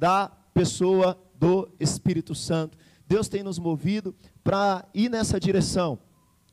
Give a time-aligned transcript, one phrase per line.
[0.00, 2.78] da pessoa do Espírito Santo.
[3.06, 5.98] Deus tem nos movido para ir nessa direção.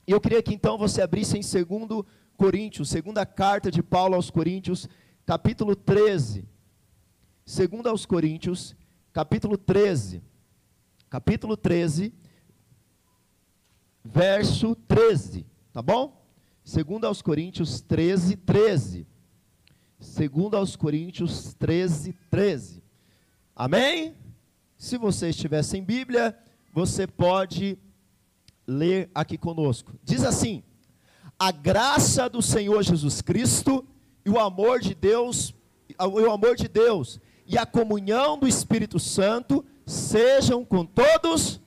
[0.06, 2.04] E eu queria que então você abrisse em 2
[2.36, 4.86] Coríntios, segunda carta de Paulo aos Coríntios,
[5.24, 6.46] capítulo 13.
[7.46, 8.76] Segunda aos Coríntios,
[9.14, 10.22] capítulo 13.
[11.08, 12.12] Capítulo 13,
[14.04, 16.22] verso 13, tá bom?
[16.62, 19.06] Segunda aos Coríntios 13, 13.
[19.98, 22.87] Segunda aos Coríntios 13, 13.
[23.58, 24.14] Amém?
[24.76, 26.38] Se você estiver sem Bíblia,
[26.72, 27.76] você pode
[28.64, 29.98] ler aqui conosco.
[30.04, 30.62] Diz assim:
[31.36, 33.84] A graça do Senhor Jesus Cristo
[34.24, 35.52] e o amor de Deus,
[35.98, 41.60] o amor de Deus e a comunhão do Espírito Santo sejam com todos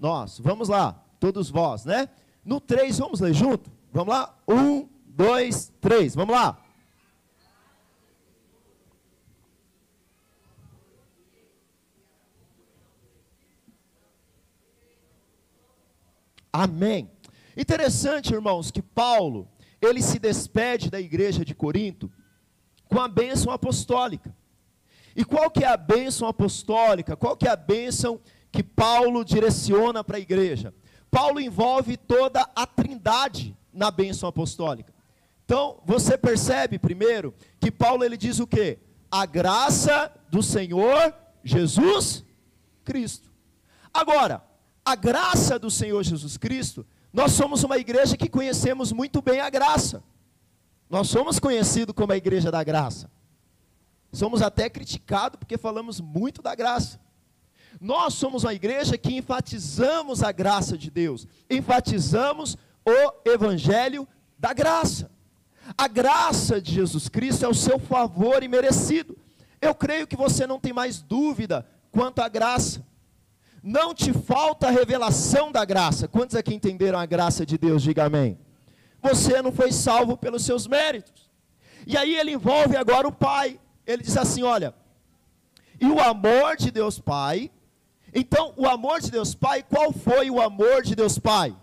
[0.00, 0.38] nós.
[0.38, 2.08] Vamos lá, todos vós, né?
[2.42, 3.70] No 3, vamos ler junto?
[3.92, 4.34] Vamos lá?
[4.48, 6.58] 1, 2, 3, vamos lá.
[16.58, 17.10] Amém.
[17.54, 19.46] Interessante, irmãos, que Paulo,
[19.78, 22.10] ele se despede da igreja de Corinto
[22.88, 24.34] com a bênção apostólica.
[25.14, 27.14] E qual que é a bênção apostólica?
[27.14, 28.18] Qual que é a bênção
[28.50, 30.72] que Paulo direciona para a igreja?
[31.10, 34.94] Paulo envolve toda a trindade na bênção apostólica.
[35.44, 38.78] Então, você percebe primeiro que Paulo ele diz o quê?
[39.10, 42.24] A graça do Senhor Jesus
[42.82, 43.30] Cristo.
[43.92, 44.42] Agora,
[44.86, 49.50] a graça do Senhor Jesus Cristo, nós somos uma igreja que conhecemos muito bem a
[49.50, 50.00] graça.
[50.88, 53.10] Nós somos conhecidos como a igreja da graça.
[54.12, 57.00] Somos até criticados porque falamos muito da graça.
[57.80, 64.06] Nós somos uma igreja que enfatizamos a graça de Deus, enfatizamos o evangelho
[64.38, 65.10] da graça.
[65.76, 69.18] A graça de Jesus Cristo é o seu favor imerecido.
[69.60, 72.86] Eu creio que você não tem mais dúvida quanto à graça
[73.62, 76.06] não te falta a revelação da graça.
[76.06, 77.82] Quantos aqui entenderam a graça de Deus?
[77.82, 78.38] Diga amém.
[79.02, 81.30] Você não foi salvo pelos seus méritos.
[81.86, 83.60] E aí ele envolve agora o Pai.
[83.86, 84.74] Ele diz assim: olha,
[85.80, 87.50] e o amor de Deus Pai.
[88.14, 91.54] Então, o amor de Deus Pai, qual foi o amor de Deus Pai?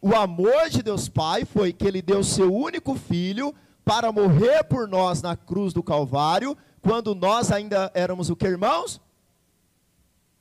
[0.00, 3.54] O amor de Deus Pai foi que ele deu seu único filho
[3.84, 9.00] para morrer por nós na cruz do Calvário, quando nós ainda éramos o que, irmãos?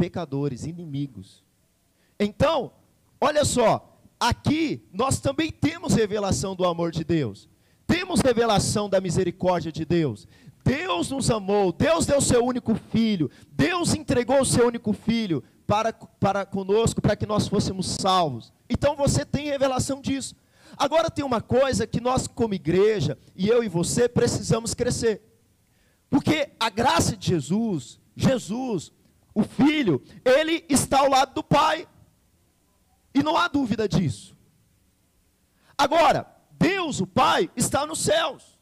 [0.01, 1.43] Pecadores, inimigos.
[2.19, 2.71] Então,
[3.19, 7.47] olha só, aqui nós também temos revelação do amor de Deus.
[7.85, 10.27] Temos revelação da misericórdia de Deus.
[10.65, 15.93] Deus nos amou, Deus deu seu único filho, Deus entregou o seu único filho para,
[15.93, 18.51] para conosco, para que nós fôssemos salvos.
[18.67, 20.33] Então você tem revelação disso.
[20.75, 25.21] Agora tem uma coisa que nós, como igreja, e eu e você, precisamos crescer.
[26.09, 28.91] Porque a graça de Jesus, Jesus,
[29.33, 31.87] o filho, ele está ao lado do pai.
[33.13, 34.35] E não há dúvida disso.
[35.77, 38.59] Agora, Deus, o Pai, está nos céus.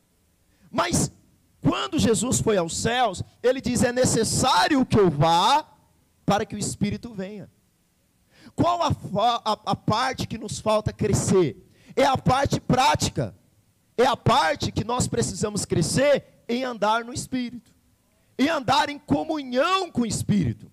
[0.72, 1.12] Mas
[1.62, 5.66] quando Jesus foi aos céus, ele diz: é necessário que eu vá
[6.26, 7.50] para que o Espírito venha.
[8.56, 11.70] Qual a, a, a parte que nos falta crescer?
[11.96, 13.36] É a parte prática.
[13.98, 17.74] É a parte que nós precisamos crescer em andar no Espírito
[18.40, 20.72] e andar em comunhão com o Espírito.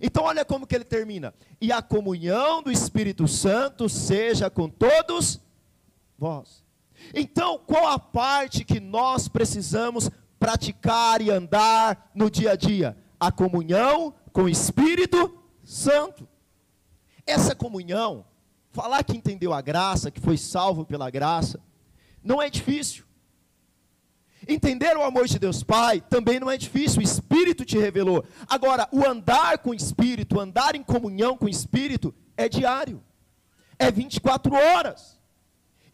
[0.00, 1.34] Então olha como que ele termina.
[1.60, 5.40] E a comunhão do Espírito Santo seja com todos
[6.16, 6.64] vós.
[7.12, 12.96] Então, qual a parte que nós precisamos praticar e andar no dia a dia?
[13.18, 16.28] A comunhão com o Espírito Santo.
[17.26, 18.24] Essa comunhão,
[18.70, 21.60] falar que entendeu a graça, que foi salvo pela graça,
[22.22, 23.04] não é difícil.
[24.52, 28.24] Entender o amor de Deus Pai também não é difícil, o Espírito te revelou.
[28.48, 33.00] Agora, o andar com o Espírito, andar em comunhão com o Espírito, é diário,
[33.78, 35.20] é 24 horas.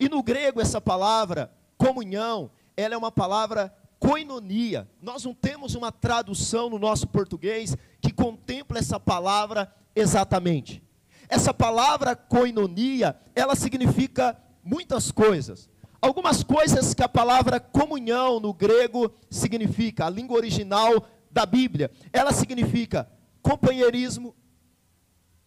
[0.01, 4.89] E no grego, essa palavra, comunhão, ela é uma palavra koinonia.
[5.03, 10.83] Nós não temos uma tradução no nosso português que contempla essa palavra exatamente.
[11.29, 14.35] Essa palavra koinonia, ela significa
[14.65, 15.69] muitas coisas.
[16.07, 22.33] Algumas coisas que a palavra comunhão no grego significa, a língua original da Bíblia, ela
[22.33, 23.11] significa
[23.43, 24.33] companheirismo.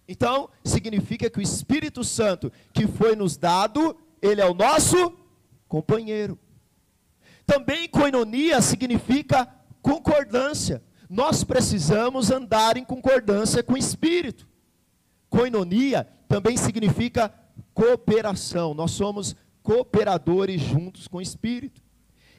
[0.06, 5.14] Então, significa que o Espírito Santo que foi nos dado, ele é o nosso
[5.66, 6.38] companheiro.
[7.46, 9.48] Também coinonia significa
[9.82, 10.84] concordância.
[11.10, 14.46] Nós precisamos andar em concordância com o Espírito.
[15.30, 17.34] Coinonia também significa
[17.74, 18.74] cooperação.
[18.74, 21.82] Nós somos cooperadores juntos com o Espírito.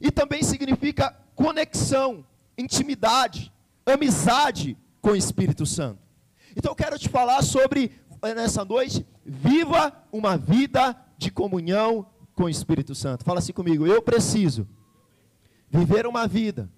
[0.00, 2.24] E também significa conexão,
[2.56, 3.52] intimidade,
[3.84, 6.00] amizade com o Espírito Santo.
[6.56, 12.44] Então eu quero te falar sobre, eh, nessa noite, viva uma vida de comunhão com
[12.44, 13.24] o Espírito Santo.
[13.24, 14.66] Fala assim comigo, eu preciso
[15.68, 16.70] viver uma vida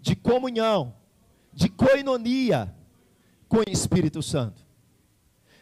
[0.00, 0.94] de comunhão,
[1.52, 2.74] de coinonia
[3.48, 4.66] com o Espírito Santo.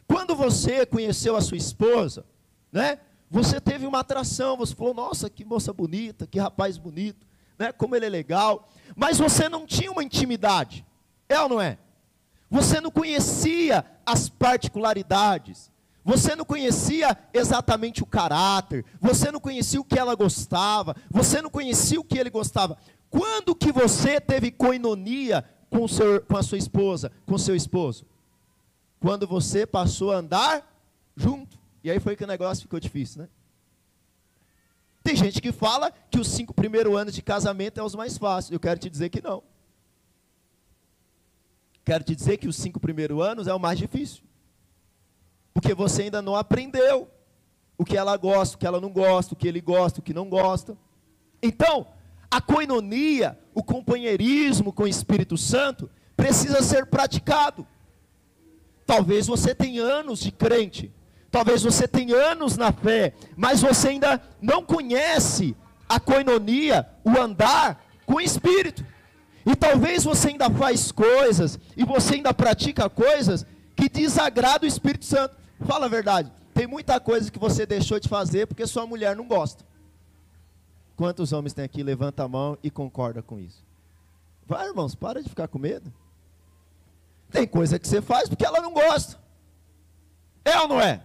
[0.07, 2.25] Quando você conheceu a sua esposa,
[2.71, 3.01] né?
[3.31, 7.27] Você teve uma atração, você falou: "Nossa, que moça bonita, que rapaz bonito,
[7.59, 7.73] né?
[7.73, 8.69] Como ele é legal".
[8.95, 10.85] Mas você não tinha uma intimidade.
[11.29, 11.79] É ou não é?
[12.51, 15.71] Você não conhecia as particularidades.
[16.05, 21.51] Você não conhecia exatamente o caráter, você não conhecia o que ela gostava, você não
[21.51, 22.79] conhecia o que ele gostava.
[23.11, 28.07] Quando que você teve coinonia com, seu, com a sua esposa, com seu esposo?
[29.01, 30.65] Quando você passou a andar
[31.17, 31.59] junto.
[31.87, 33.29] E aí foi que o negócio ficou difícil, né?
[35.05, 38.51] Tem gente que fala que os cinco primeiros anos de casamento é os mais fáceis.
[38.51, 39.41] Eu quero te dizer que não.
[41.85, 44.25] Quero te dizer que os cinco primeiros anos é o mais difícil.
[45.55, 47.09] Porque você ainda não aprendeu
[47.79, 50.13] o que ela gosta, o que ela não gosta, o que ele gosta, o que
[50.13, 50.77] não gosta.
[51.41, 51.87] Então,
[52.29, 57.65] a coinonia, o companheirismo com o Espírito Santo, precisa ser praticado.
[58.85, 60.93] Talvez você tenha anos de crente,
[61.31, 65.57] talvez você tenha anos na fé, mas você ainda não conhece
[65.89, 68.85] a coinonia, o andar com o Espírito.
[69.45, 73.47] E talvez você ainda faz coisas, e você ainda pratica coisas
[73.77, 75.37] que desagradam o Espírito Santo.
[75.65, 76.33] Fala a verdade.
[76.53, 79.65] Tem muita coisa que você deixou de fazer porque sua mulher não gosta.
[80.97, 81.83] Quantos homens tem aqui?
[81.83, 83.63] Levanta a mão e concorda com isso.
[84.47, 85.93] Vai, irmãos, para de ficar com medo.
[87.31, 89.19] Tem coisa que você faz porque ela não gosta.
[90.45, 91.03] É ou não é?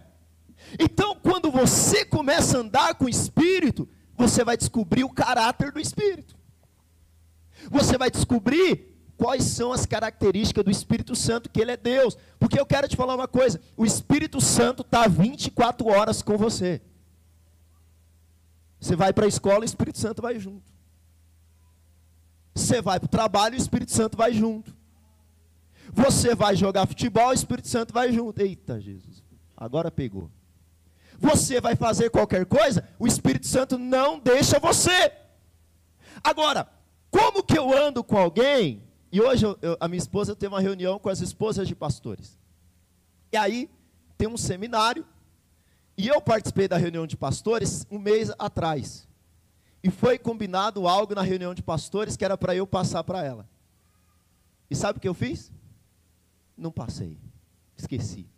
[0.78, 5.80] Então, quando você começa a andar com o Espírito, você vai descobrir o caráter do
[5.80, 6.36] Espírito.
[7.70, 12.16] Você vai descobrir quais são as características do Espírito Santo, que ele é Deus.
[12.38, 16.80] Porque eu quero te falar uma coisa: o Espírito Santo está 24 horas com você.
[18.80, 20.72] Você vai para a escola, o Espírito Santo vai junto.
[22.54, 24.74] Você vai para o trabalho, o Espírito Santo vai junto.
[25.92, 28.40] Você vai jogar futebol, o Espírito Santo vai junto.
[28.40, 29.22] Eita, Jesus,
[29.56, 30.30] agora pegou.
[31.22, 35.12] Você vai fazer qualquer coisa, o Espírito Santo não deixa você.
[36.22, 36.68] Agora,
[37.10, 38.82] como que eu ando com alguém
[39.12, 42.38] e hoje eu, eu, a minha esposa teve uma reunião com as esposas de pastores.
[43.30, 43.70] E aí
[44.18, 45.06] tem um seminário.
[45.96, 49.06] E eu participei da reunião de pastores um mês atrás.
[49.84, 53.48] E foi combinado algo na reunião de pastores que era para eu passar para ela.
[54.70, 55.52] E sabe o que eu fiz?
[56.56, 57.18] Não passei.
[57.76, 58.31] Esqueci.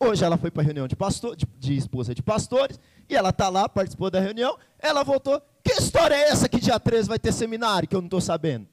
[0.00, 2.78] Hoje ela foi para a reunião de, pastor, de, de, esposa de pastores,
[3.08, 5.42] e ela está lá, participou da reunião, ela voltou.
[5.62, 8.68] Que história é essa que dia 13 vai ter seminário que eu não estou sabendo?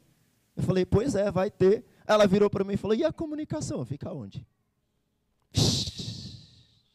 [0.55, 1.83] Eu falei, pois é, vai ter.
[2.05, 3.83] Ela virou para mim e falou, e a comunicação?
[3.85, 4.45] Fica onde?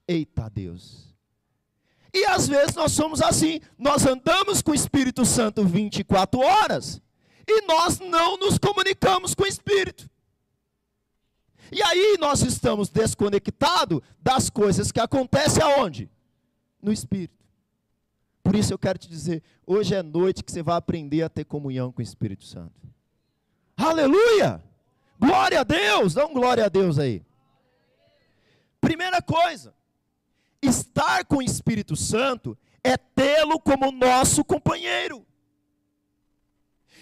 [0.07, 1.11] Eita Deus.
[2.13, 7.01] E às vezes nós somos assim, nós andamos com o Espírito Santo 24 horas
[7.47, 10.09] e nós não nos comunicamos com o Espírito.
[11.73, 16.11] E aí nós estamos desconectados das coisas que acontecem aonde?
[16.83, 17.39] No Espírito.
[18.43, 21.45] Por isso eu quero te dizer, hoje é noite que você vai aprender a ter
[21.45, 22.81] comunhão com o Espírito Santo.
[23.77, 24.63] Aleluia!
[25.19, 26.15] Glória a Deus!
[26.15, 27.23] Dá um glória a Deus aí.
[28.81, 29.75] Primeira coisa,
[30.61, 35.25] estar com o Espírito Santo é tê-lo como nosso companheiro.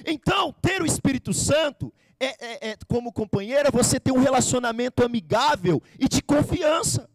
[0.05, 5.05] Então, ter o Espírito Santo é, é, é, como companheiro, é você ter um relacionamento
[5.05, 7.09] amigável e de confiança.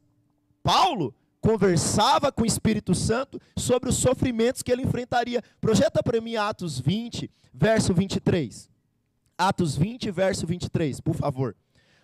[0.62, 5.44] Paulo conversava com o Espírito Santo sobre os sofrimentos que ele enfrentaria.
[5.60, 8.70] Projeta para mim Atos 20, verso 23.
[9.38, 11.56] Atos 20, verso 23, por favor.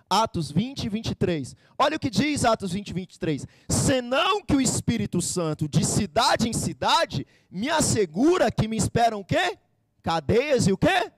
[0.09, 1.55] Atos 20, 23.
[1.77, 3.47] Olha o que diz Atos 20, 23.
[3.69, 9.25] Senão que o Espírito Santo, de cidade em cidade, me assegura que me esperam o
[9.25, 9.57] quê?
[10.01, 11.11] Cadeias e o quê?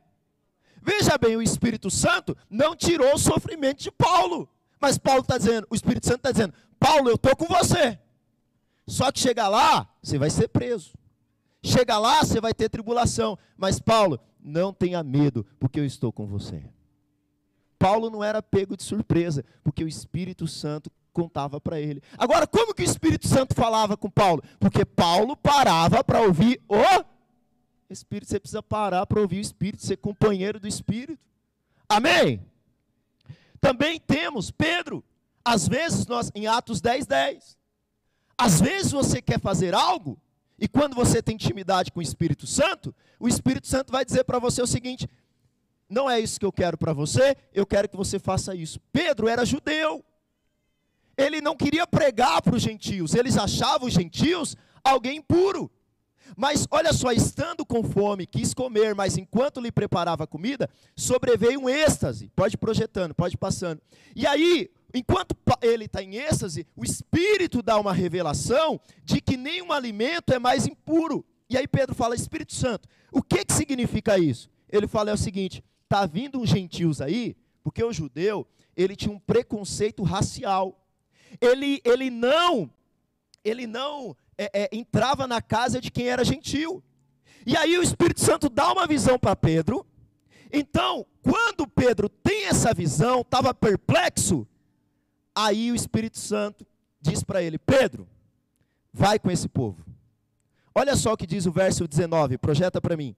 [0.82, 4.50] Veja bem, o Espírito Santo não tirou o sofrimento de Paulo.
[4.80, 8.00] Mas Paulo está dizendo, o Espírito Santo está dizendo, Paulo, eu estou com você.
[8.88, 10.94] Só que chega lá, você vai ser preso.
[11.64, 13.38] Chega lá, você vai ter tribulação.
[13.56, 16.64] Mas Paulo, não tenha medo, porque eu estou com você.
[17.78, 22.02] Paulo não era pego de surpresa, porque o Espírito Santo contava para ele.
[22.18, 24.44] Agora, como que o Espírito Santo falava com Paulo?
[24.60, 27.04] Porque Paulo parava para ouvir o
[27.94, 28.30] Espírito.
[28.30, 31.20] Você precisa parar para ouvir o Espírito, ser companheiro do Espírito.
[31.88, 32.46] Amém?
[33.60, 35.04] Também temos Pedro.
[35.44, 37.58] Às vezes nós, em Atos 10, 10.
[38.38, 40.20] Às vezes você quer fazer algo,
[40.58, 44.40] e quando você tem intimidade com o Espírito Santo, o Espírito Santo vai dizer para
[44.40, 45.08] você o seguinte:
[45.90, 48.80] não é isso que eu quero para você, eu quero que você faça isso.
[48.92, 50.04] Pedro era judeu.
[51.18, 55.70] Ele não queria pregar para os gentios, eles achavam os gentios alguém impuro.
[56.36, 61.62] Mas olha só, estando com fome, quis comer, mas enquanto lhe preparava a comida, sobreveio
[61.62, 62.32] um êxtase.
[62.36, 63.82] Pode projetando, pode passando.
[64.16, 69.72] E aí, enquanto ele está em êxtase, o Espírito dá uma revelação de que nenhum
[69.72, 71.26] alimento é mais impuro.
[71.50, 74.50] E aí Pedro fala, Espírito Santo, o que, que significa isso?
[74.70, 79.14] Ele fala é o seguinte, está vindo uns gentios aí, porque o judeu, ele tinha
[79.14, 80.80] um preconceito racial.
[81.40, 82.72] Ele, ele não,
[83.44, 86.84] ele não é, é, entrava na casa de quem era gentil.
[87.46, 89.86] E aí o Espírito Santo dá uma visão para Pedro.
[90.52, 94.48] Então, quando Pedro tem essa visão, estava perplexo,
[95.36, 96.66] aí o Espírito Santo
[97.00, 98.08] diz para ele: Pedro,
[98.92, 99.86] vai com esse povo.
[100.74, 103.16] Olha só o que diz o verso 19, projeta para mim.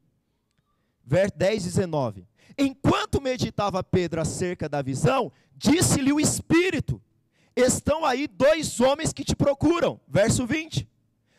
[1.06, 2.28] Verso 10, 19.
[2.58, 7.02] Enquanto meditava Pedro acerca da visão, disse-lhe o Espírito:
[7.56, 10.00] Estão aí dois homens que te procuram.
[10.08, 10.88] Verso 20.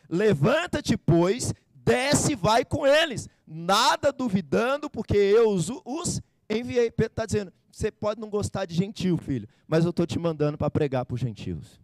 [0.09, 6.89] Levanta-te, pois, desce e vai com eles, nada duvidando, porque eu os, os enviei.
[6.91, 10.57] Pedro está dizendo: você pode não gostar de gentil, filho, mas eu estou te mandando
[10.57, 11.79] para pregar para os gentios.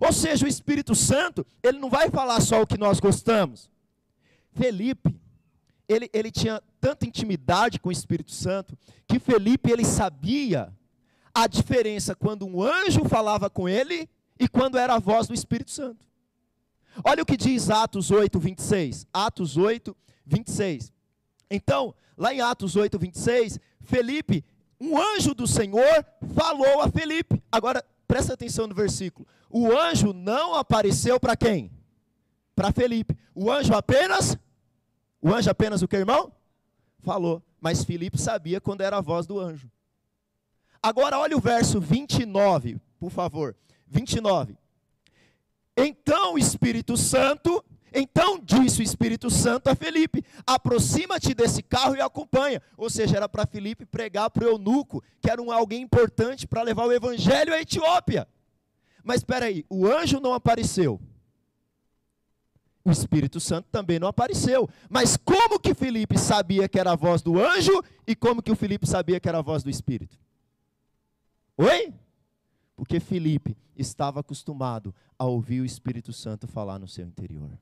[0.00, 3.70] Ou seja, o Espírito Santo, ele não vai falar só o que nós gostamos.
[4.52, 5.14] Felipe,
[5.88, 10.72] ele, ele tinha tanta intimidade com o Espírito Santo, que Felipe, ele sabia
[11.34, 14.08] a diferença quando um anjo falava com ele
[14.38, 16.06] e quando era a voz do Espírito Santo.
[17.02, 19.06] Olha o que diz Atos 8, 26.
[19.12, 19.96] Atos 8,
[20.26, 20.92] 26.
[21.50, 24.44] Então, lá em Atos 8, 26, Felipe,
[24.80, 27.42] um anjo do Senhor falou a Felipe.
[27.50, 29.26] Agora, presta atenção no versículo.
[29.50, 31.70] O anjo não apareceu para quem?
[32.54, 33.16] Para Felipe.
[33.34, 34.36] O anjo apenas,
[35.20, 36.32] o anjo apenas o que, irmão?
[37.00, 37.42] Falou.
[37.60, 39.70] Mas Felipe sabia quando era a voz do anjo.
[40.82, 43.56] Agora olha o verso 29, por favor.
[43.86, 44.56] 29.
[45.76, 52.00] Então o Espírito Santo, então disse o Espírito Santo a Felipe: aproxima-te desse carro e
[52.00, 52.62] acompanha.
[52.76, 56.62] Ou seja, era para Felipe pregar para o eunuco, que era um alguém importante para
[56.62, 58.28] levar o evangelho à Etiópia.
[59.02, 61.00] Mas espera aí, o anjo não apareceu.
[62.84, 64.68] O Espírito Santo também não apareceu.
[64.90, 68.56] Mas como que Felipe sabia que era a voz do anjo e como que o
[68.56, 70.18] Felipe sabia que era a voz do Espírito?
[71.56, 71.94] Oi?
[72.76, 77.58] Porque Felipe estava acostumado a ouvir o Espírito Santo falar no seu interior.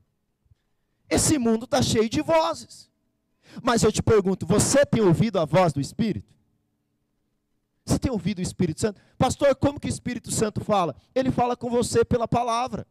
[1.09, 2.89] Esse mundo está cheio de vozes.
[3.61, 6.33] Mas eu te pergunto: você tem ouvido a voz do Espírito?
[7.85, 9.01] Você tem ouvido o Espírito Santo?
[9.17, 10.95] Pastor, como que o Espírito Santo fala?
[11.13, 12.87] Ele fala com você pela palavra.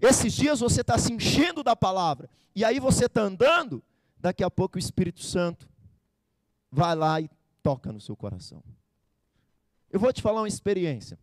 [0.00, 2.28] Esses dias você está se enchendo da palavra.
[2.54, 3.82] E aí você está andando,
[4.18, 5.68] daqui a pouco o Espírito Santo
[6.72, 7.28] vai lá e
[7.62, 8.62] toca no seu coração.
[9.90, 11.18] Eu vou te falar uma experiência.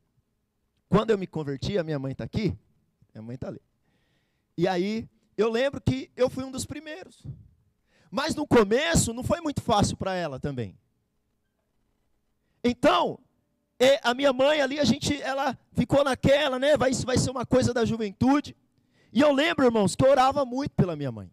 [0.89, 2.57] Quando eu me converti, a minha mãe está aqui,
[3.13, 3.61] minha mãe está ali.
[4.57, 5.07] E aí,
[5.37, 7.23] eu lembro que eu fui um dos primeiros.
[8.09, 10.77] Mas no começo, não foi muito fácil para ela também.
[12.63, 13.19] Então,
[14.01, 16.75] a minha mãe ali, a gente, ela ficou naquela, né?
[16.75, 18.55] Vai, isso vai ser uma coisa da juventude.
[19.13, 21.31] E eu lembro, irmãos, que eu orava muito pela minha mãe.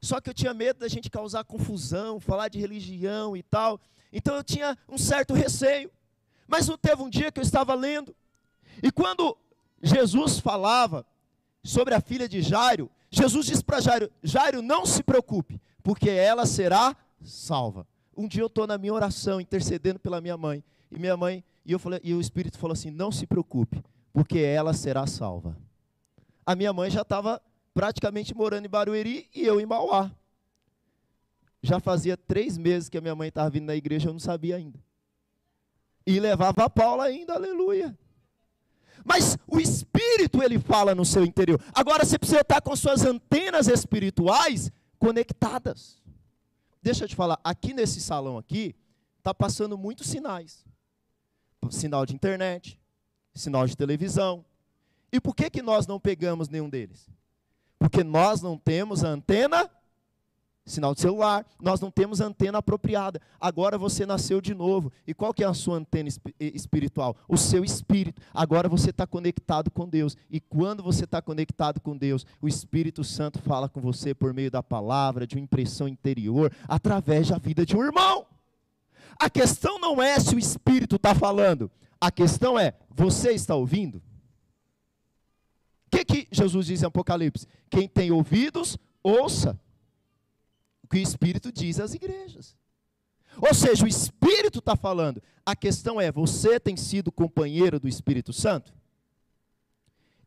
[0.00, 3.78] Só que eu tinha medo da gente causar confusão, falar de religião e tal.
[4.12, 5.90] Então eu tinha um certo receio.
[6.50, 8.12] Mas não teve um dia que eu estava lendo,
[8.82, 9.38] e quando
[9.80, 11.06] Jesus falava
[11.62, 16.44] sobre a filha de Jairo, Jesus disse para Jairo: Jairo, não se preocupe, porque ela
[16.44, 17.86] será salva.
[18.16, 21.70] Um dia eu estou na minha oração, intercedendo pela minha mãe, e minha mãe, e,
[21.70, 23.80] eu falei, e o Espírito falou assim: não se preocupe,
[24.12, 25.56] porque ela será salva.
[26.44, 27.40] A minha mãe já estava
[27.72, 30.10] praticamente morando em Barueri e eu em Mauá.
[31.62, 34.56] Já fazia três meses que a minha mãe estava vindo na igreja, eu não sabia
[34.56, 34.80] ainda.
[36.10, 37.96] E levava a Paula ainda, aleluia.
[39.04, 41.62] Mas o Espírito, ele fala no seu interior.
[41.72, 46.02] Agora você precisa estar com suas antenas espirituais conectadas.
[46.82, 48.74] Deixa eu te falar, aqui nesse salão aqui,
[49.18, 50.64] está passando muitos sinais.
[51.70, 52.80] Sinal de internet,
[53.32, 54.44] sinal de televisão.
[55.12, 57.08] E por que, que nós não pegamos nenhum deles?
[57.78, 59.70] Porque nós não temos a antena
[60.66, 63.20] sinal de celular, nós não temos antena apropriada.
[63.40, 64.92] Agora você nasceu de novo.
[65.06, 67.16] E qual que é a sua antena espiritual?
[67.28, 68.22] O seu espírito.
[68.32, 70.16] Agora você está conectado com Deus.
[70.30, 74.50] E quando você está conectado com Deus, o Espírito Santo fala com você por meio
[74.50, 78.26] da palavra, de uma impressão interior, através da vida de um irmão.
[79.18, 81.70] A questão não é se o Espírito está falando.
[82.00, 83.96] A questão é, você está ouvindo?
[85.86, 87.46] O que, que Jesus diz em Apocalipse?
[87.68, 89.58] Quem tem ouvidos, ouça
[90.90, 92.56] que o Espírito diz às igrejas.
[93.40, 95.22] Ou seja, o Espírito está falando.
[95.46, 98.74] A questão é: você tem sido companheiro do Espírito Santo?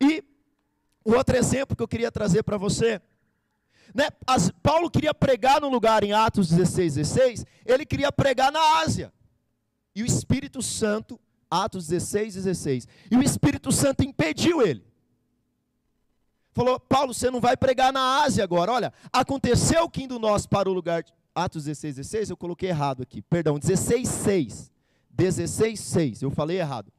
[0.01, 0.23] E
[1.03, 3.01] o outro exemplo que eu queria trazer para você.
[3.93, 8.79] Né, as, Paulo queria pregar num lugar em Atos 16, 16, ele queria pregar na
[8.79, 9.13] Ásia.
[9.93, 11.19] E o Espírito Santo,
[11.51, 14.83] Atos 16, 16, e o Espírito Santo impediu ele.
[16.53, 18.71] Falou, Paulo, você não vai pregar na Ásia agora.
[18.71, 23.21] Olha, aconteceu que indo nós para o lugar, Atos 16, 16, eu coloquei errado aqui,
[23.21, 24.71] perdão, 16, 6.
[25.09, 26.91] 16, 6, eu falei errado.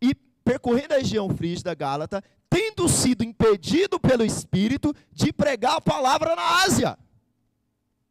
[0.00, 6.34] E percorrendo a região frígida, Gálata, tendo sido impedido pelo Espírito de pregar a palavra
[6.34, 6.98] na Ásia.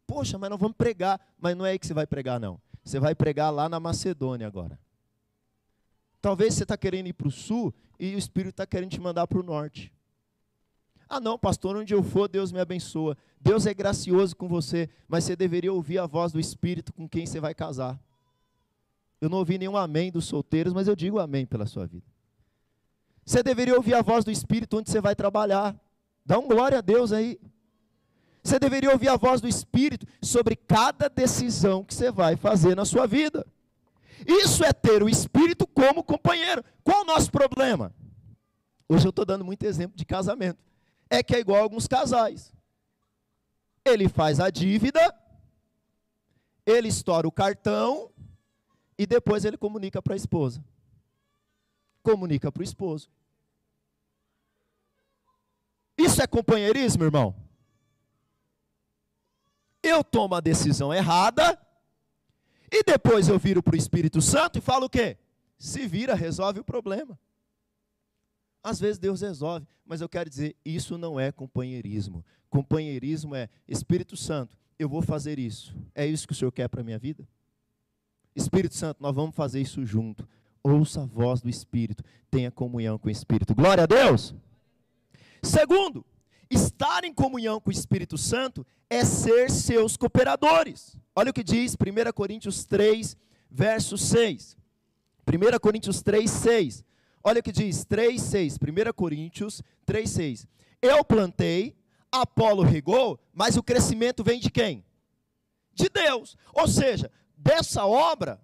[0.06, 1.20] Poxa, mas não vamos pregar.
[1.38, 2.60] Mas não é aí que você vai pregar, não.
[2.84, 4.78] Você vai pregar lá na Macedônia agora.
[6.20, 9.26] Talvez você está querendo ir para o sul e o Espírito está querendo te mandar
[9.26, 9.92] para o norte.
[11.08, 13.16] Ah, não, pastor, onde eu for, Deus me abençoa.
[13.40, 17.24] Deus é gracioso com você, mas você deveria ouvir a voz do Espírito com quem
[17.24, 17.98] você vai casar.
[19.20, 22.06] Eu não ouvi nenhum amém dos solteiros, mas eu digo amém pela sua vida.
[23.24, 25.74] Você deveria ouvir a voz do Espírito onde você vai trabalhar.
[26.24, 27.40] Dá um glória a Deus aí.
[28.42, 32.84] Você deveria ouvir a voz do Espírito sobre cada decisão que você vai fazer na
[32.84, 33.46] sua vida.
[34.26, 36.62] Isso é ter o Espírito como companheiro.
[36.84, 37.94] Qual o nosso problema?
[38.88, 40.67] Hoje eu estou dando muito exemplo de casamento.
[41.10, 42.52] É que é igual a alguns casais.
[43.84, 45.14] Ele faz a dívida,
[46.66, 48.10] ele estoura o cartão
[48.98, 50.62] e depois ele comunica para a esposa.
[52.02, 53.08] Comunica para o esposo.
[55.96, 57.34] Isso é companheirismo, irmão?
[59.82, 61.58] Eu tomo a decisão errada
[62.70, 65.16] e depois eu viro para o Espírito Santo e falo o quê?
[65.58, 67.18] Se vira, resolve o problema.
[68.68, 72.22] Às vezes Deus resolve, mas eu quero dizer, isso não é companheirismo.
[72.50, 75.74] Companheirismo é Espírito Santo, eu vou fazer isso.
[75.94, 77.26] É isso que o Senhor quer para a minha vida?
[78.36, 80.28] Espírito Santo, nós vamos fazer isso junto.
[80.62, 83.54] Ouça a voz do Espírito, tenha comunhão com o Espírito.
[83.54, 84.34] Glória a Deus!
[85.42, 86.04] Segundo,
[86.50, 91.00] estar em comunhão com o Espírito Santo é ser seus cooperadores.
[91.16, 93.16] Olha o que diz 1 Coríntios 3,
[93.50, 94.58] verso 6.
[95.26, 96.84] 1 Coríntios 3, 6.
[97.28, 98.54] Olha o que diz 3, 6.
[98.54, 100.46] 1 Coríntios 3, 6.
[100.80, 101.76] Eu plantei,
[102.10, 104.82] Apolo regou, mas o crescimento vem de quem?
[105.74, 106.38] De Deus.
[106.54, 108.40] Ou seja, dessa obra,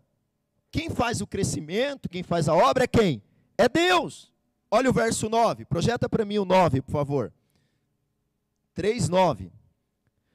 [0.71, 3.23] quem faz o crescimento, quem faz a obra é quem?
[3.57, 4.31] É Deus.
[4.71, 7.33] Olha o verso 9, projeta para mim o 9, por favor.
[8.75, 9.51] 3, 9.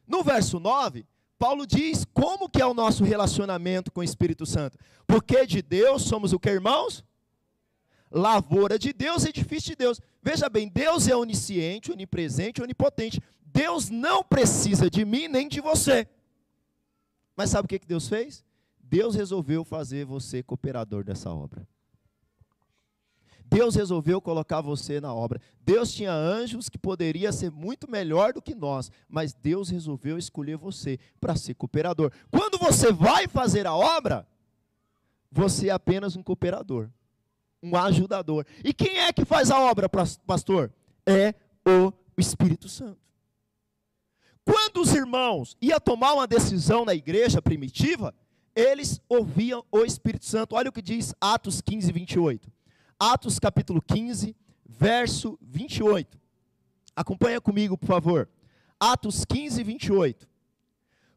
[0.07, 1.05] No verso 9,
[1.37, 4.75] Paulo diz como que é o nosso relacionamento com o Espírito Santo.
[5.05, 7.05] Porque de Deus somos o que, irmãos?
[8.11, 10.01] Lavoura de Deus, edifício de Deus.
[10.21, 13.21] Veja bem, Deus é onisciente, onipresente, onipotente.
[13.45, 16.07] Deus não precisa de mim nem de você.
[17.35, 18.43] Mas sabe o que Deus fez?
[18.81, 21.67] Deus resolveu fazer você cooperador dessa obra.
[23.45, 25.41] Deus resolveu colocar você na obra.
[25.61, 30.55] Deus tinha anjos que poderia ser muito melhor do que nós, mas Deus resolveu escolher
[30.55, 32.11] você para ser cooperador.
[32.29, 34.27] Quando você vai fazer a obra,
[35.31, 36.89] você é apenas um cooperador,
[37.61, 38.45] um ajudador.
[38.63, 40.71] E quem é que faz a obra, pastor?
[41.05, 41.33] É
[41.65, 42.99] o Espírito Santo.
[44.45, 48.13] Quando os irmãos iam tomar uma decisão na igreja primitiva,
[48.55, 50.55] eles ouviam o Espírito Santo.
[50.55, 52.51] Olha o que diz Atos 15, 28.
[52.99, 54.35] Atos capítulo 15,
[54.67, 56.19] verso 28.
[56.95, 58.27] Acompanha comigo, por favor.
[58.79, 60.27] Atos 15, 28.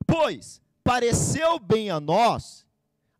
[0.07, 2.66] Pois pareceu bem a nós,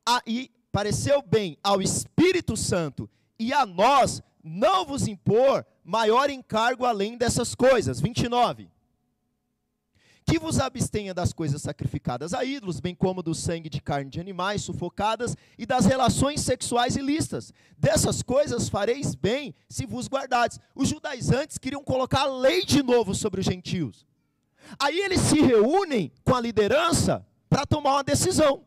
[0.07, 3.09] a, e pareceu bem ao Espírito Santo
[3.39, 8.01] e a nós não vos impor maior encargo além dessas coisas.
[8.01, 8.69] 29
[10.25, 14.21] que vos abstenha das coisas sacrificadas a ídolos, bem como do sangue de carne de
[14.21, 17.53] animais sufocadas e das relações sexuais ilícitas.
[17.77, 20.59] Dessas coisas fareis bem se vos guardares.
[20.75, 24.07] Os judaizantes queriam colocar a lei de novo sobre os gentios.
[24.79, 28.65] Aí eles se reúnem com a liderança para tomar uma decisão.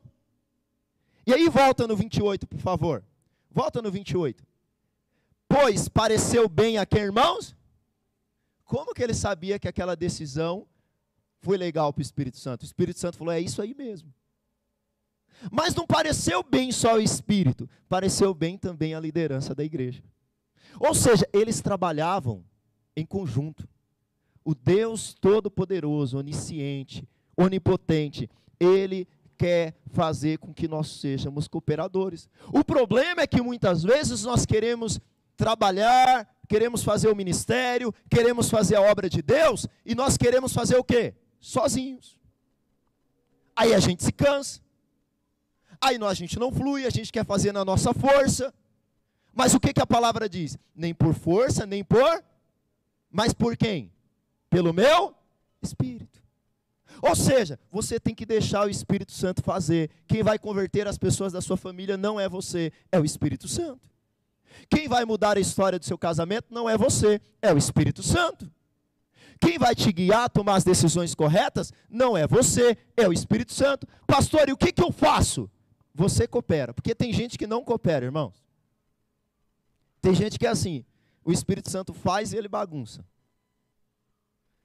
[1.25, 3.03] E aí volta no 28, por favor.
[3.49, 4.45] Volta no 28.
[5.47, 7.55] Pois pareceu bem a quem, irmãos?
[8.63, 10.67] Como que ele sabia que aquela decisão
[11.45, 12.63] foi legal para o Espírito Santo.
[12.63, 14.11] O Espírito Santo falou: é isso aí mesmo.
[15.51, 20.03] Mas não pareceu bem só o Espírito, pareceu bem também a liderança da igreja.
[20.79, 22.43] Ou seja, eles trabalhavam
[22.95, 23.67] em conjunto.
[24.43, 32.29] O Deus Todo-Poderoso, onisciente, onipotente, ele quer fazer com que nós sejamos cooperadores.
[32.53, 34.99] O problema é que muitas vezes nós queremos
[35.37, 40.77] trabalhar, queremos fazer o ministério, queremos fazer a obra de Deus e nós queremos fazer
[40.77, 41.13] o quê?
[41.45, 42.19] sozinhos.
[43.55, 44.59] Aí a gente se cansa.
[45.79, 48.53] Aí a gente não flui, a gente quer fazer na nossa força.
[49.31, 50.57] Mas o que, que a palavra diz?
[50.75, 52.23] Nem por força, nem por.
[53.11, 53.93] Mas por quem?
[54.49, 55.13] Pelo meu
[55.61, 56.23] Espírito.
[57.01, 59.89] Ou seja, você tem que deixar o Espírito Santo fazer.
[60.07, 63.89] Quem vai converter as pessoas da sua família não é você, é o Espírito Santo.
[64.69, 68.51] Quem vai mudar a história do seu casamento não é você, é o Espírito Santo.
[69.39, 73.53] Quem vai te guiar a tomar as decisões corretas não é você, é o Espírito
[73.53, 73.87] Santo.
[74.07, 75.49] Pastor, e o que, que eu faço?
[75.93, 78.43] Você coopera, porque tem gente que não coopera, irmãos.
[80.01, 80.85] Tem gente que é assim,
[81.23, 83.05] o Espírito Santo faz e ele bagunça.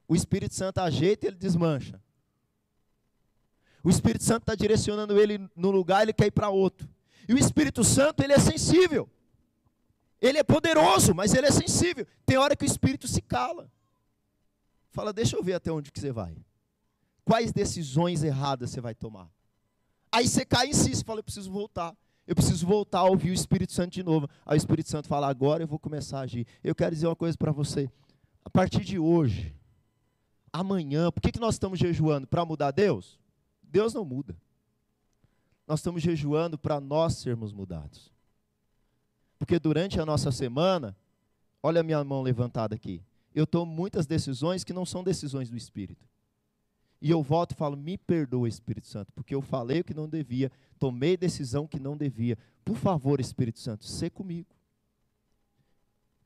[0.07, 2.01] O Espírito Santo ajeita e ele desmancha.
[3.83, 6.89] O Espírito Santo está direcionando ele no lugar, ele quer ir para outro.
[7.29, 9.09] E o Espírito Santo, ele é sensível.
[10.21, 12.07] Ele é poderoso, mas ele é sensível.
[12.27, 13.71] Tem hora que o Espírito se cala.
[14.91, 16.37] Fala, deixa eu ver até onde que você vai.
[17.25, 19.31] Quais decisões erradas você vai tomar?
[20.13, 21.97] Aí você cai em si, você fala, eu preciso voltar.
[22.27, 24.29] Eu preciso voltar a ouvir o Espírito Santo de novo.
[24.45, 26.47] Aí o Espírito Santo fala, agora eu vou começar a agir.
[26.63, 27.89] Eu quero dizer uma coisa para você.
[28.45, 29.55] A partir de hoje,
[30.53, 32.27] amanhã, por que, que nós estamos jejuando?
[32.27, 33.20] Para mudar Deus?
[33.71, 34.37] Deus não muda.
[35.67, 38.13] Nós estamos jejuando para nós sermos mudados.
[39.39, 40.97] Porque durante a nossa semana,
[41.63, 43.03] olha a minha mão levantada aqui
[43.35, 46.05] eu tomo muitas decisões que não são decisões do Espírito.
[47.01, 50.09] E eu volto e falo: me perdoa, Espírito Santo, porque eu falei o que não
[50.09, 52.37] devia, tomei decisão que não devia.
[52.65, 54.49] Por favor, Espírito Santo, sê comigo.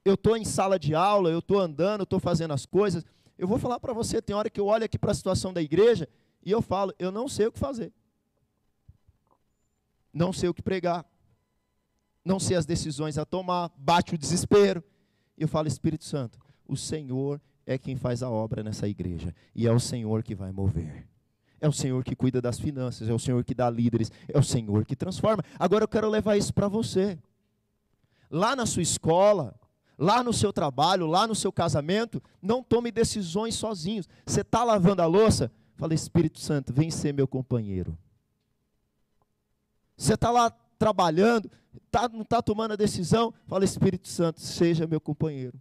[0.04, 3.04] Eu estou em sala de aula, eu estou andando, estou fazendo as coisas.
[3.38, 5.62] Eu vou falar para você: tem hora que eu olho aqui para a situação da
[5.62, 6.09] igreja
[6.44, 7.92] e eu falo: eu não sei o que fazer.
[10.12, 11.04] Não sei o que pregar.
[12.24, 13.72] Não sei as decisões a tomar.
[13.76, 14.83] Bate o desespero.
[15.37, 19.66] E eu falo: Espírito Santo, o Senhor é quem faz a obra nessa igreja e
[19.66, 21.09] é o Senhor que vai mover.
[21.61, 24.42] É o Senhor que cuida das finanças, é o Senhor que dá líderes, é o
[24.42, 25.42] Senhor que transforma.
[25.59, 27.18] Agora eu quero levar isso para você.
[28.30, 29.59] Lá na sua escola,
[29.96, 34.07] lá no seu trabalho, lá no seu casamento, não tome decisões sozinhos.
[34.26, 35.50] Você está lavando a louça?
[35.76, 37.96] Fala, Espírito Santo, vem ser meu companheiro.
[39.96, 41.50] Você está lá trabalhando,
[41.90, 43.32] tá, não está tomando a decisão?
[43.46, 45.60] Fala, Espírito Santo, seja meu companheiro.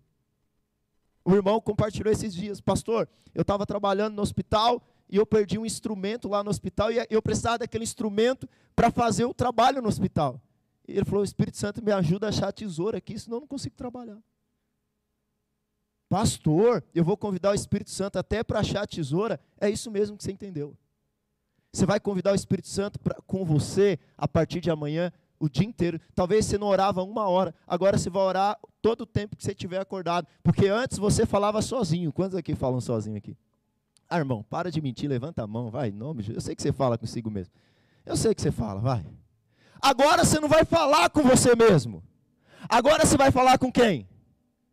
[1.25, 5.65] O irmão compartilhou esses dias, pastor, eu estava trabalhando no hospital e eu perdi um
[5.65, 10.41] instrumento lá no hospital e eu precisava daquele instrumento para fazer o trabalho no hospital.
[10.87, 13.47] E ele falou: Espírito Santo me ajuda a achar a tesoura aqui, senão eu não
[13.47, 14.17] consigo trabalhar.
[16.13, 19.39] Pastor, eu vou convidar o Espírito Santo até para achar a tesoura.
[19.59, 20.77] É isso mesmo que você entendeu.
[21.71, 25.65] Você vai convidar o Espírito Santo pra, com você a partir de amanhã o dia
[25.65, 25.99] inteiro.
[26.13, 29.53] Talvez você não orava uma hora, agora você vai orar todo o tempo que você
[29.53, 30.27] estiver acordado.
[30.43, 32.13] Porque antes você falava sozinho.
[32.13, 33.35] Quantos aqui falam sozinho aqui?
[34.07, 36.71] Ah, irmão, para de mentir, levanta a mão, vai, nome de Eu sei que você
[36.71, 37.51] fala consigo mesmo.
[38.05, 39.03] Eu sei que você fala, vai.
[39.81, 42.03] Agora você não vai falar com você mesmo.
[42.69, 44.07] Agora você vai falar com quem?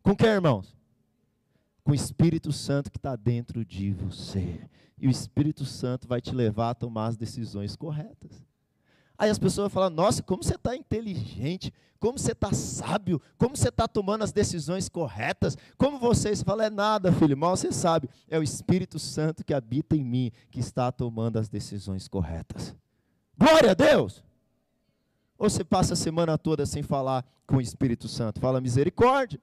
[0.03, 0.79] Com quem, irmãos?
[1.83, 4.61] Com o Espírito Santo que está dentro de você.
[4.97, 8.45] E o Espírito Santo vai te levar a tomar as decisões corretas.
[9.17, 13.69] Aí as pessoas falam: Nossa, como você está inteligente, como você está sábio, como você
[13.69, 16.35] está tomando as decisões corretas, como você.
[16.35, 18.09] Você fala: É nada, filho, mal você sabe.
[18.27, 22.75] É o Espírito Santo que habita em mim que está tomando as decisões corretas.
[23.37, 24.23] Glória a Deus!
[25.37, 28.39] Ou você passa a semana toda sem falar com o Espírito Santo?
[28.39, 29.39] Fala misericórdia.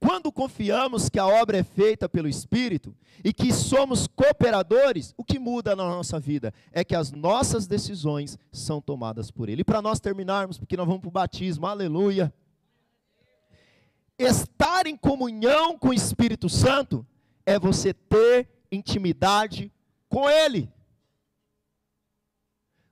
[0.00, 5.40] Quando confiamos que a obra é feita pelo Espírito e que somos cooperadores, o que
[5.40, 9.62] muda na nossa vida é que as nossas decisões são tomadas por Ele.
[9.62, 12.32] E para nós terminarmos, porque nós vamos para o batismo, aleluia.
[14.16, 17.04] Estar em comunhão com o Espírito Santo
[17.44, 19.72] é você ter intimidade
[20.08, 20.70] com Ele.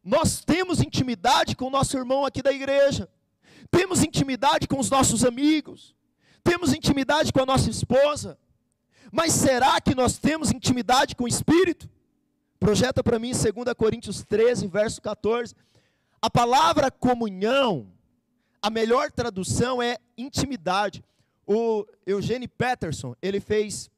[0.03, 3.09] Nós temos intimidade com o nosso irmão aqui da igreja,
[3.71, 5.97] temos intimidade com os nossos amigos
[6.47, 8.39] temos intimidade com a nossa esposa,
[9.11, 11.91] mas será que nós temos intimidade com o Espírito?
[12.61, 15.55] Projeta para mim 2 Coríntios 13, verso 14.
[16.23, 17.89] A palavra comunhão,
[18.63, 21.05] a melhor tradução é intimidade.
[21.47, 23.91] O Eugene Peterson, ele fez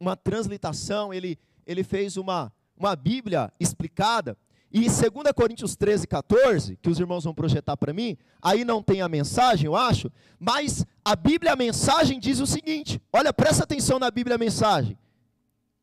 [0.00, 4.36] uma translitação, ele, ele fez uma, uma Bíblia explicada,
[4.72, 5.02] e 2
[5.36, 9.66] Coríntios 13, 14, que os irmãos vão projetar para mim, aí não tem a mensagem,
[9.66, 14.36] eu acho, mas a Bíblia, a mensagem diz o seguinte: olha, presta atenção na Bíblia,
[14.36, 14.98] a mensagem.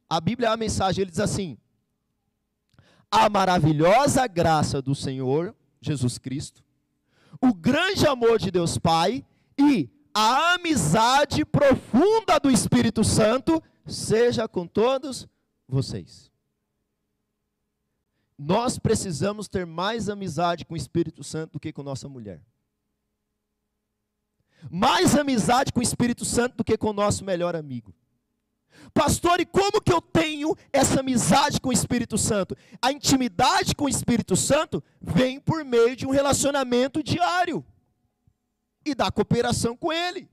[0.10, 1.56] A Bíblia, a mensagem, ele diz assim:
[3.12, 6.64] A maravilhosa graça do Senhor Jesus Cristo,
[7.40, 9.24] o grande amor de Deus Pai
[9.56, 15.28] e a amizade profunda do Espírito Santo seja com todos
[15.68, 16.29] vocês.
[18.42, 22.42] Nós precisamos ter mais amizade com o Espírito Santo do que com nossa mulher.
[24.72, 27.94] Mais amizade com o Espírito Santo do que com o nosso melhor amigo.
[28.94, 32.56] Pastor, e como que eu tenho essa amizade com o Espírito Santo?
[32.82, 37.66] A intimidade com o Espírito Santo vem por meio de um relacionamento diário
[38.86, 40.30] e da cooperação com Ele.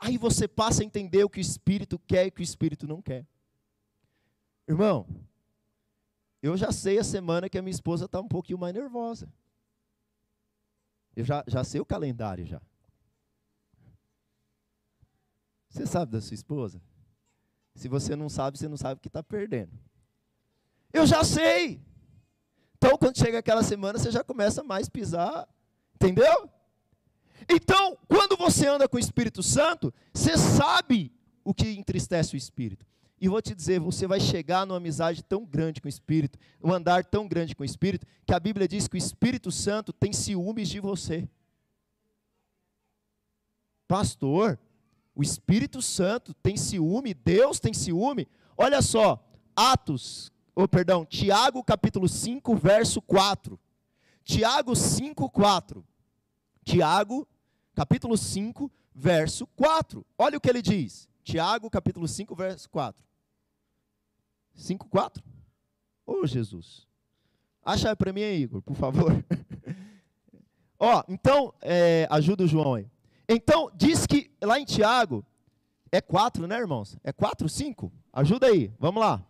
[0.00, 2.88] Aí você passa a entender o que o Espírito quer e o que o Espírito
[2.88, 3.24] não quer.
[4.66, 5.06] Irmão,
[6.42, 9.28] eu já sei a semana que a minha esposa está um pouquinho mais nervosa.
[11.14, 12.60] Eu já, já sei o calendário já.
[15.68, 16.80] Você sabe da sua esposa?
[17.74, 19.72] Se você não sabe, você não sabe que está perdendo.
[20.92, 21.80] Eu já sei.
[22.76, 25.48] Então, quando chega aquela semana, você já começa mais a pisar.
[25.94, 26.50] Entendeu?
[27.48, 31.12] Então, quando você anda com o Espírito Santo, você sabe
[31.44, 32.86] o que entristece o Espírito.
[33.20, 36.72] E vou te dizer, você vai chegar numa amizade tão grande com o Espírito, um
[36.72, 40.10] andar tão grande com o Espírito, que a Bíblia diz que o Espírito Santo tem
[40.10, 41.28] ciúmes de você.
[43.86, 44.58] Pastor,
[45.14, 48.26] o Espírito Santo tem ciúme, Deus tem ciúme.
[48.56, 49.22] Olha só,
[49.54, 53.60] Atos, ou oh, perdão, Tiago capítulo 5, verso 4.
[54.24, 55.84] Tiago 5, 4.
[56.64, 57.28] Tiago,
[57.74, 60.06] capítulo 5, verso 4.
[60.16, 61.08] Olha o que ele diz.
[61.22, 63.09] Tiago, capítulo 5, verso 4.
[64.60, 65.22] 5, 4?
[66.06, 66.86] Ô Jesus.
[67.64, 69.12] Acha para mim aí, Igor, por favor.
[70.78, 72.86] Ó, então, é, ajuda o João aí.
[73.28, 75.24] Então, diz que lá em Tiago,
[75.92, 76.96] é quatro, né, irmãos?
[77.04, 77.92] É quatro, cinco?
[78.12, 79.22] Ajuda aí, vamos lá.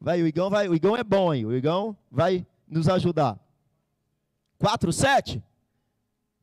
[0.00, 3.38] Vai, o Igão vai, o Igão é bom aí, o Igão vai nos ajudar.
[4.58, 5.42] Quatro, sete?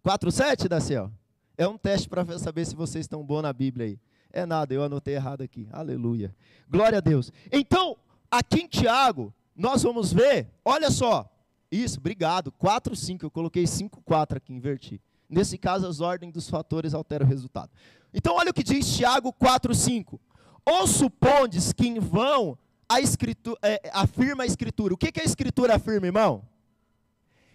[0.02, 1.12] Quatro, sete, Daciel?
[1.58, 4.00] É um teste para saber se vocês estão bons na Bíblia aí.
[4.32, 5.68] É nada, eu anotei errado aqui.
[5.72, 6.36] Aleluia.
[6.70, 7.32] Glória a Deus.
[7.52, 7.98] Então,
[8.30, 11.30] aqui em Tiago, nós vamos ver, olha só.
[11.72, 12.52] Isso, obrigado.
[12.52, 13.26] 4, 5.
[13.26, 15.02] Eu coloquei 5, 4 aqui, inverti.
[15.30, 17.70] Nesse caso, as ordens dos fatores alteram o resultado.
[18.14, 20.20] Então, olha o que diz Tiago 4,5.
[20.66, 22.58] Ou supondes que em vão
[22.90, 24.94] a escritura, é, afirma a Escritura.
[24.94, 26.44] O que, que a Escritura afirma, irmão?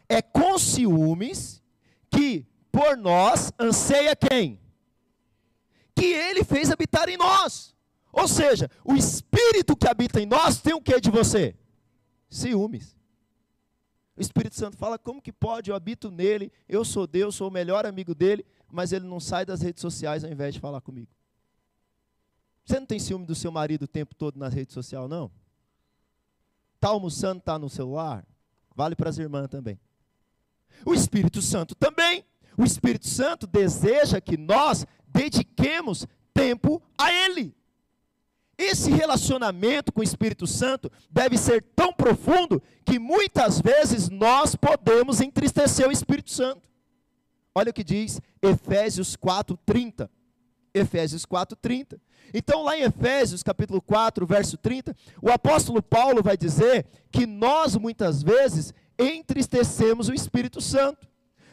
[0.09, 1.63] É com ciúmes
[2.11, 4.61] que por nós anseia quem?
[5.95, 7.75] Que ele fez habitar em nós.
[8.13, 11.57] Ou seja, o Espírito que habita em nós tem o que de você?
[12.29, 12.97] Ciúmes.
[14.17, 15.71] O Espírito Santo fala: como que pode?
[15.71, 19.47] Eu habito nele, eu sou Deus, sou o melhor amigo dele, mas ele não sai
[19.47, 21.11] das redes sociais ao invés de falar comigo.
[22.65, 25.31] Você não tem ciúme do seu marido o tempo todo nas redes sociais, não?
[26.75, 28.27] Está almoçando, está no celular?
[28.75, 29.79] Vale para as irmãs também.
[30.85, 32.25] O Espírito Santo também.
[32.63, 37.53] O Espírito Santo deseja que nós dediquemos tempo a Ele.
[38.57, 45.21] Esse relacionamento com o Espírito Santo deve ser tão profundo que muitas vezes nós podemos
[45.21, 46.69] entristecer o Espírito Santo.
[47.53, 50.09] Olha o que diz Efésios 4:30.
[50.73, 52.01] Efésios 4:30.
[52.33, 57.77] Então, lá em Efésios, capítulo 4, verso 30, o apóstolo Paulo vai dizer que nós
[57.77, 61.11] muitas vezes entristecemos o Espírito Santo.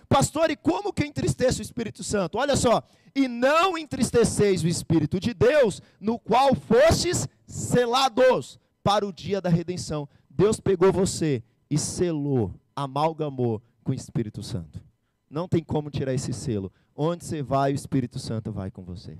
[0.09, 2.39] Pastor, e como que entristece o Espírito Santo?
[2.39, 2.81] Olha só,
[3.15, 9.49] e não entristeceis o Espírito de Deus, no qual fostes selados para o dia da
[9.49, 10.09] redenção.
[10.27, 14.81] Deus pegou você e selou, amalgamou com o Espírito Santo.
[15.29, 16.71] Não tem como tirar esse selo.
[16.95, 19.15] Onde você vai, o Espírito Santo vai com você.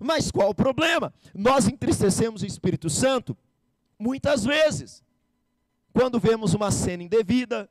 [0.00, 1.14] Mas qual o problema?
[1.32, 3.36] Nós entristecemos o Espírito Santo
[3.96, 5.02] muitas vezes.
[5.92, 7.70] Quando vemos uma cena indevida,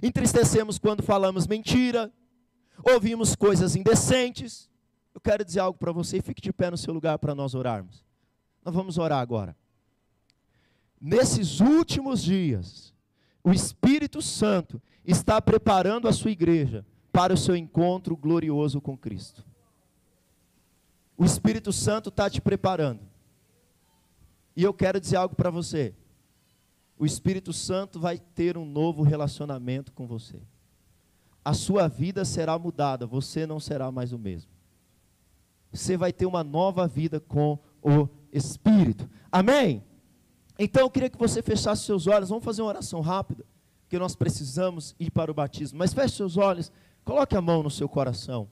[0.00, 2.12] entristecemos quando falamos mentira,
[2.84, 4.70] ouvimos coisas indecentes.
[5.14, 8.04] Eu quero dizer algo para você, fique de pé no seu lugar para nós orarmos.
[8.64, 9.56] Nós vamos orar agora.
[11.00, 12.94] Nesses últimos dias,
[13.42, 19.44] o Espírito Santo está preparando a sua igreja para o seu encontro glorioso com Cristo.
[21.16, 23.00] O Espírito Santo está te preparando.
[24.56, 25.94] E eu quero dizer algo para você
[27.02, 30.40] o Espírito Santo vai ter um novo relacionamento com você.
[31.44, 34.48] A sua vida será mudada, você não será mais o mesmo.
[35.72, 39.10] Você vai ter uma nova vida com o Espírito.
[39.32, 39.82] Amém?
[40.56, 42.28] Então eu queria que você fechasse seus olhos.
[42.28, 43.44] Vamos fazer uma oração rápida,
[43.82, 45.80] porque nós precisamos ir para o batismo.
[45.80, 46.70] Mas feche seus olhos,
[47.04, 48.48] coloque a mão no seu coração.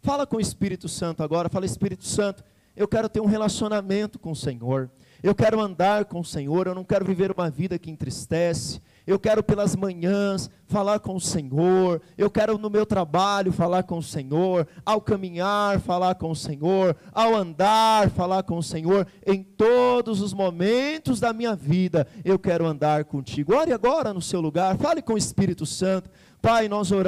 [0.00, 1.50] Fala com o Espírito Santo agora.
[1.50, 2.42] Fala, Espírito Santo,
[2.74, 4.90] eu quero ter um relacionamento com o Senhor.
[5.22, 9.18] Eu quero andar com o Senhor, eu não quero viver uma vida que entristece, eu
[9.18, 14.02] quero pelas manhãs falar com o Senhor, eu quero no meu trabalho falar com o
[14.02, 20.20] Senhor, ao caminhar falar com o Senhor, ao andar falar com o Senhor, em todos
[20.20, 23.54] os momentos da minha vida eu quero andar contigo.
[23.54, 26.10] Ore agora no seu lugar, fale com o Espírito Santo.
[26.40, 27.06] Pai, nós oramos